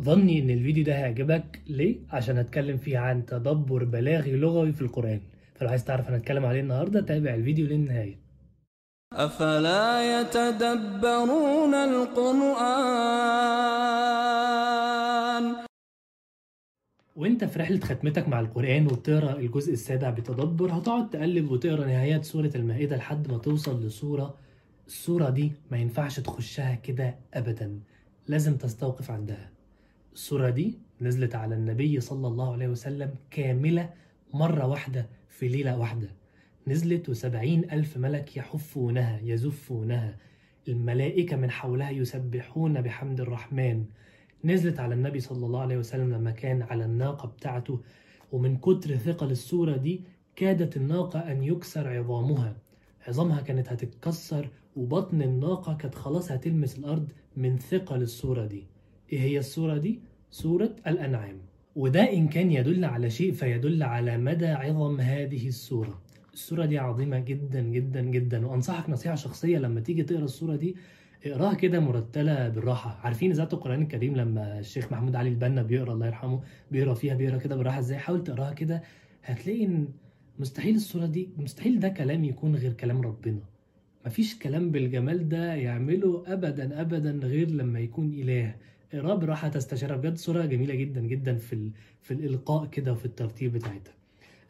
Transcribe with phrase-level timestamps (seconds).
[0.00, 1.62] ظني إن الفيديو ده هيعجبك.
[1.66, 5.20] ليه؟ عشان هتكلم فيه عن تدبر بلاغي لغوي في القرآن.
[5.54, 8.18] فلو عايز تعرف أنا هتكلم عليه النهارده تابع الفيديو للنهاية.
[9.12, 12.96] أفلا يتدبرون القرآن؟
[17.16, 22.50] وأنت في رحلة ختمتك مع القرآن وبتقرأ الجزء السابع بتدبر هتقعد تقلب وتقرأ نهايات سورة
[22.54, 24.34] المائدة لحد ما توصل لسورة.
[24.86, 27.80] السورة دي ما ينفعش تخشها كده أبدا.
[28.28, 29.55] لازم تستوقف عندها.
[30.16, 33.90] السورة دي نزلت على النبي صلى الله عليه وسلم كاملة
[34.34, 36.08] مرة واحدة في ليلة واحدة.
[36.66, 40.16] نزلت وسبعين ألف ملك يحفونها يزفونها.
[40.68, 43.84] الملائكة من حولها يسبحون بحمد الرحمن.
[44.44, 47.80] نزلت على النبي صلى الله عليه وسلم لما كان على الناقة بتاعته.
[48.32, 50.04] ومن كتر ثقل السورة دي
[50.36, 52.56] كادت الناقة أن يكسر عظامها.
[53.08, 58.66] عظامها كانت هتتكسر وبطن الناقة كانت خلاص هتلمس الأرض من ثقل السورة دي.
[59.12, 60.00] إيه هي السورة دي؟
[60.42, 61.38] سورة الأنعام.
[61.76, 66.00] وده إن كان يدل على شيء فيدل على مدى عظم هذه السورة.
[66.34, 68.46] السورة دي عظيمة جدا جدا جدا.
[68.46, 70.76] وأنصحك نصيحة شخصية لما تيجي تقرأ السورة دي
[71.26, 73.00] اقراها كده مرتلة بالراحة.
[73.04, 77.38] عارفين ذات القرآن الكريم لما الشيخ محمود علي البنا بيقرأ الله يرحمه بيقرأ فيها بيقرأ
[77.38, 78.82] كده بالراحة إزاي؟ حاول تقراها كده.
[79.24, 79.88] هتلاقي إن
[80.38, 83.40] مستحيل السورة دي مستحيل ده كلام يكون غير كلام ربنا.
[84.06, 88.54] مفيش كلام بالجمال ده يعمله ابدا ابدا غير لما يكون إله.
[88.94, 90.16] اقراها بالراحة تستشعرها بجد.
[90.16, 91.70] سورة جميلة جدا جدا في ال...
[92.02, 93.94] في الإلقاء كده وفي الترتيب بتاعتها.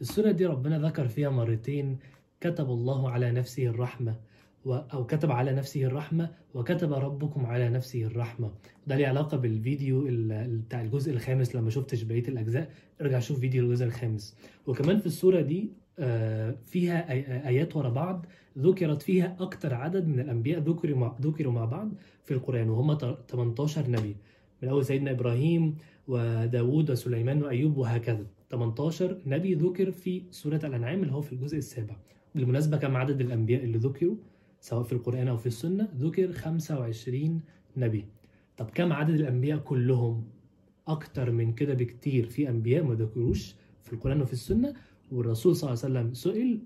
[0.00, 1.98] السورة دي ربنا ذكر فيها مرتين.
[2.40, 4.16] كتب الله على نفسه الرحمة
[4.64, 4.74] و...
[4.74, 8.50] أو كتب على نفسه الرحمة وكتب ربكم على نفسه الرحمة.
[8.86, 10.58] ده ليه علاقة بالفيديو ال...
[10.58, 11.56] بتاع الجزء الخامس.
[11.56, 12.70] لما شفتش بقية الأجزاء
[13.00, 14.36] ارجع شوف فيديو الجزء الخامس.
[14.66, 15.70] وكمان في السورة دي
[16.64, 17.12] فيها
[17.48, 18.26] آيات ورا بعض.
[18.58, 21.90] ذكرت فيها أكتر عدد من الأنبياء ذكروا مع, ذكروا مع بعض
[22.24, 24.16] في القرآن وهم 18 نبي.
[24.62, 25.76] من أول سيدنا إبراهيم
[26.08, 28.26] وداود وسليمان وأيوب وهكذا.
[28.50, 31.96] 18 نبي ذكر في سورة الأنعام اللي هو في الجزء السابع.
[32.34, 34.16] بالمناسبة كم عدد الأنبياء اللي ذكروا
[34.60, 37.40] سواء في القرآن أو في السنة ذكر 25
[37.76, 38.04] نبي.
[38.56, 40.24] طب كم عدد الأنبياء كلهم؟
[40.88, 42.26] أكتر من كده بكتير.
[42.26, 44.74] في أنبياء ما ذكروش في القرآن وفي السنة
[45.12, 46.58] والرسول صلى الله عليه وسلم سئل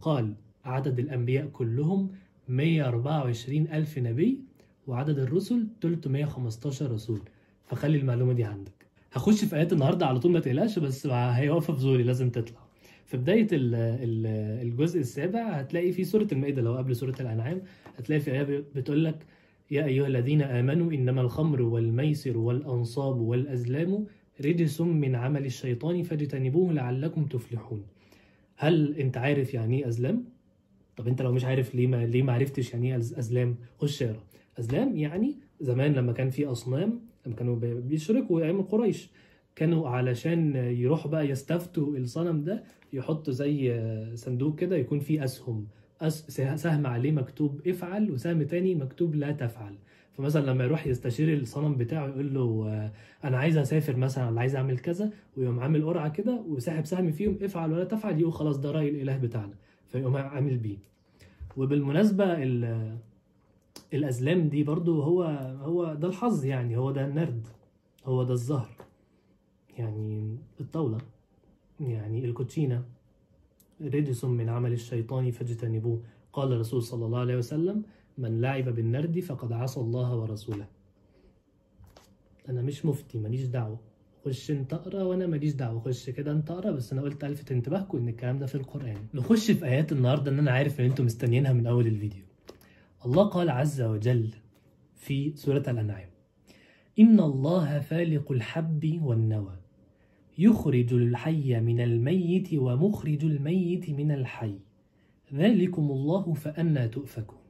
[0.00, 0.34] قال
[0.64, 2.10] عدد الأنبياء كلهم
[2.48, 4.40] 124 ألف نبي
[4.86, 7.20] وعدد الرسل 315 رسول.
[7.66, 8.72] فخلي المعلومة دي عندك.
[9.12, 12.58] هخش في آيات النهاردة على طول ما تقلقش بس هي واقفة في زوري لازم تطلع.
[13.06, 17.62] في بداية الجزء السابع هتلاقي في سورة المائدة لو قبل سورة الأنعام
[17.98, 19.26] هتلاقي في آية بتقول لك
[19.70, 24.06] يا أيها الذين آمنوا إنما الخمر والميسر والأنصاب والأزلام
[24.40, 27.82] رجس من عمل الشيطان فاجتنبوه لعلكم تفلحون.
[28.56, 30.24] هل انت عارف يعني إيه أزلام؟
[30.96, 34.22] طب انت لو مش عارف ليه ما ليه ما عرفتش يعني إيه أزلام؟ خش اقرأ.
[34.58, 39.10] أزلام يعني زمان لما كان في أصنام لما كانوا بيشركوا أيام قريش
[39.56, 43.80] كانوا علشان يروحوا بقى يستفتوا الصنم ده يحطوا زي
[44.14, 45.66] صندوق كده يكون فيه أسهم.
[46.56, 49.74] سهم عليه مكتوب افعل وسهم تاني مكتوب لا تفعل.
[50.12, 52.90] فمثلا لما يروح يستشير الصنم بتاعه يقول له
[53.24, 55.10] أنا عايز أسافر مثلا ولا عايز أعمل كذا.
[55.36, 58.20] ويقوم عامل قرعة كده وساحب سهم فيهم افعل ولا تفعل.
[58.20, 59.54] يقول خلاص ده رأي الإله بتاعنا.
[59.88, 60.76] فيقوم عامل بيه.
[61.56, 62.24] وبالمناسبة
[63.94, 65.22] الأزلام دي برضو هو
[65.62, 67.46] هو ده الحظ يعني هو ده النرد
[68.04, 68.70] هو ده الزهر
[69.78, 70.98] يعني الطاولة
[71.80, 72.84] يعني الكوتشينة.
[73.80, 76.00] رجس من عمل الشيطان فاجتنبوه.
[76.32, 77.82] قال الرسول صلى الله عليه وسلم
[78.18, 80.66] من لعب بالنرد فقد عصى الله ورسوله.
[82.48, 83.80] أنا مش مفتي ماليش دعوة.
[84.24, 85.80] خش أنت أقرأ وأنا ماليش دعوة.
[85.80, 89.06] خش كده أنت أقرأ بس أنا قلت الفت انتباهكم إن الكلام ده في القرآن.
[89.14, 92.24] نخش في آيات النهارده إن أنا عارف إن أنتم مستنيينها من أول الفيديو.
[93.06, 94.30] الله قال عز وجل
[94.94, 96.08] في سورة الأنعام
[96.98, 99.56] إن الله فالق الحب والنوى
[100.38, 104.58] يخرج الحي من الميت ومخرج الميت من الحي.
[105.34, 107.41] ذلكم الله فأنا تؤفكون.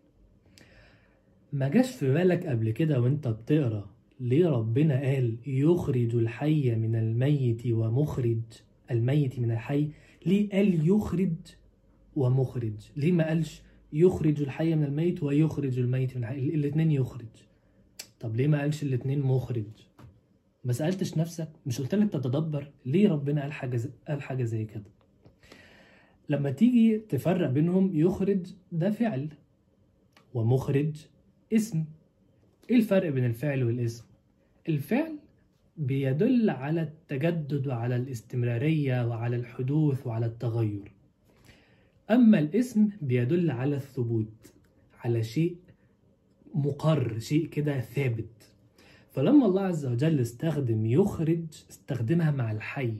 [1.53, 3.91] ما جاش في بالك قبل كده وانت بتقرأ
[4.21, 8.41] ليه ربنا قال يخرج الحي من الميت ومخرج؟
[8.91, 9.88] الميت من الحي.
[10.26, 11.32] ليه قال يخرج
[12.17, 13.62] ومخرج؟ ليه ما قالش
[13.93, 17.26] يخرج الحي من الميت ويخرج الميت من الحي؟ الاثنين يخرج.
[18.21, 19.65] طب ليه ما قالش الاثنين مخرج؟
[20.65, 24.85] ما سألتش نفسك؟ مش قلت لك تتدبر؟ ليه ربنا قال حاجة قال حاجة زي كده؟
[26.29, 29.29] لما تيجي تفرق بينهم يخرج ده فعل
[30.35, 31.06] ومخرج
[31.52, 31.84] اسم.
[32.70, 34.04] إيه الفرق بين الفعل والاسم؟
[34.69, 35.19] الفعل
[35.76, 40.93] بيدل على التجدد وعلى الاستمرارية وعلى الحدوث وعلى التغير.
[42.10, 44.52] أما الاسم بيدل على الثبوت
[45.04, 45.56] على شيء
[46.54, 48.54] مقر شيء كده ثابت.
[49.10, 52.94] فلما الله عز وجل استخدم يخرج استخدمها مع الحي.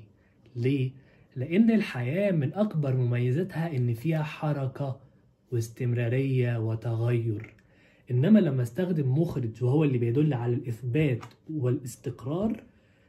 [0.57, 0.91] ليه؟
[1.37, 5.01] لأن الحياة من أكبر مميزاتها إن فيها حركة
[5.53, 7.62] واستمرارية وتغير.
[8.13, 12.63] إنما لما استخدم مخرج وهو اللي بيدل على الإثبات والاستقرار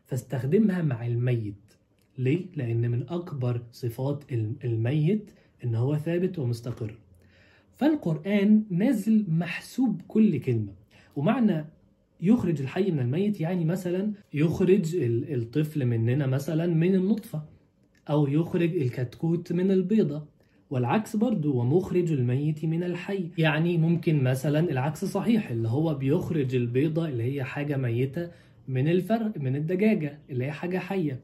[0.05, 1.73] فاستخدمها مع الميت.
[2.17, 4.23] ليه؟ لأن من أكبر صفات
[4.63, 5.31] الميت
[5.63, 6.95] إن هو ثابت ومستقر.
[7.75, 10.73] فالقرآن نازل محسوب كل كلمة.
[11.15, 11.65] ومعنى
[12.21, 17.43] يخرج الحي من الميت يعني مثلا يخرج الطفل مننا مثلا من النطفة
[18.09, 20.32] أو يخرج الكتكوت من البيضة.
[20.73, 23.29] والعكس برضو ومخرج الميت من الحي.
[23.37, 28.31] يعني ممكن مثلا العكس صحيح اللي هو بيخرج البيضة اللي هي حاجة ميتة
[28.67, 31.19] من الفرق من الدجاجة اللي هي حاجة حية.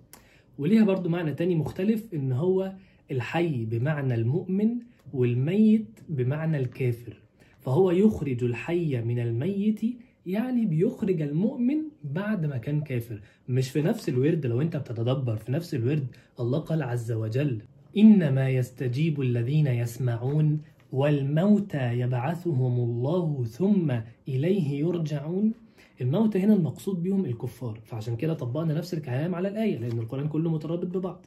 [0.58, 2.74] وليها برضو معنى تاني مختلف إن هو
[3.12, 4.70] الحي بمعنى المؤمن
[5.14, 7.22] والميت بمعنى الكافر.
[7.60, 9.82] فهو يخرج الحي من الميت
[10.26, 13.22] يعني بيخرج المؤمن بعد ما كان كافر.
[13.48, 16.08] مش في نفس الورد لو أنت بتتدبر في نفس الورد
[16.40, 17.62] الله قال عز وجل
[17.98, 23.92] إنما يستجيب الذين يسمعون والموتى يبعثهم الله ثم
[24.28, 25.54] إليه يرجعون.
[26.02, 30.50] الموتى هنا المقصود بهم الكفار فعشان كده طبقنا نفس الكلام على الآية لأن القرآن كله
[30.52, 31.26] مترابط ببعض.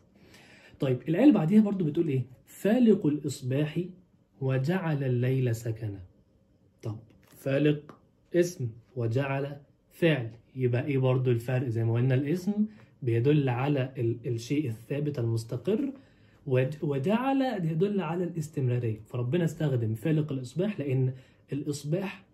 [0.81, 3.81] طيب الآية اللي بعديها برضو بتقول إيه؟ فالق الإصباح
[4.41, 6.01] وجعل الليل سكنا.
[6.83, 6.97] طب
[7.37, 7.99] فالق
[8.35, 9.57] اسم وجعل
[9.91, 12.53] فعل يبقى إيه برضو الفرق؟ زي ما قلنا الاسم
[13.03, 13.93] بيدل على
[14.27, 15.93] الشيء الثابت المستقر
[16.83, 19.01] وجعل يدل على الاستمرارية.
[19.07, 21.13] فربنا استخدم فالق الإصباح لأن
[21.53, 22.25] الإصباح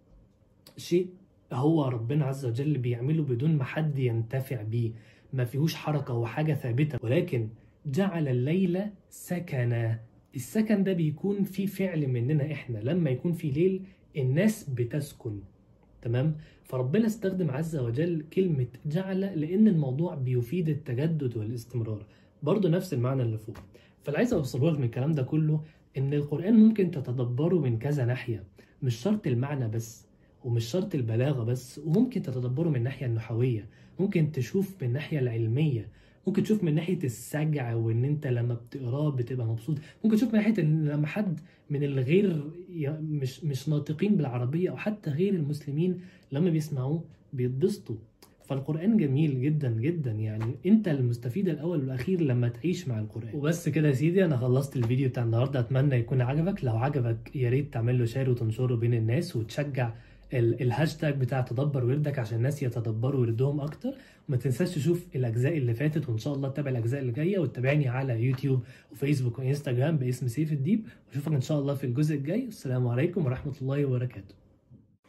[0.77, 1.07] شيء
[1.53, 4.91] هو ربنا عز وجل بيعمله بدون ما حد ينتفع بيه.
[5.33, 6.99] ما فيهوش حركة وحاجة ثابتة.
[7.03, 7.49] ولكن
[7.87, 10.01] جعل الليل سكنا.
[10.35, 12.79] السكن ده بيكون في فعل مننا إحنا.
[12.79, 13.83] لما يكون في ليل
[14.17, 15.41] الناس بتسكن.
[16.03, 22.07] تمام؟ فربنا استخدم عز وجل كلمة جعل لأن الموضوع بيفيد التجدد والاستمرار.
[22.43, 23.57] برضه نفس المعنى اللي فوق.
[24.09, 25.61] فاللي عايز أوصله لك من الكلام ده كله
[25.99, 28.45] إن القرآن ممكن تتدبره من كذا ناحية
[28.83, 30.07] مش شرط المعنى بس
[30.45, 33.67] ومش شرط البلاغة بس وممكن تتدبره من الناحية النحوية
[34.01, 35.89] ممكن تشوف من الناحية العلمية
[36.27, 40.63] ممكن تشوف من ناحية السجع وإن أنت لما بتقرأه بتبقى مبسوط ممكن تشوف من ناحية
[40.63, 41.41] إن لما حد
[41.71, 42.51] من الغير
[43.01, 46.01] مش مش ناطقين بالعربية أو حتى غير المسلمين
[46.33, 47.97] لما بيسمعوه بيتبسطوا.
[48.49, 50.11] فالقرآن جميل جدا جدا.
[50.11, 53.35] يعني أنت المستفيد الأول والأخير لما تعيش مع القرآن.
[53.35, 55.61] وبس كده يا سيدي أنا خلصت الفيديو بتاع النهارده.
[55.61, 56.65] أتمنى يكون عجبك.
[56.65, 59.93] لو عجبك يا ريت تعمل له شير وتنشره بين الناس وتشجع
[60.35, 63.95] الهاشتاج بتاع تدبر وردك عشان الناس يتدبروا وردهم أكتر.
[64.29, 67.39] وما تنساش تشوف الأجزاء اللي فاتت وإن شاء الله تتابع الأجزاء اللي جاية.
[67.39, 68.63] وتتابعني على يوتيوب
[68.93, 70.85] وفيسبوك وإنستجرام باسم سيف الديب.
[71.09, 72.45] وأشوفك إن شاء الله في الجزء الجاي.
[72.45, 74.48] والسلام عليكم ورحمة الله وبركاته.